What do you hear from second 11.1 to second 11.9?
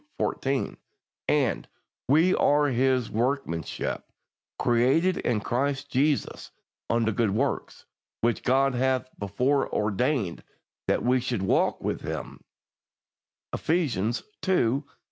should walk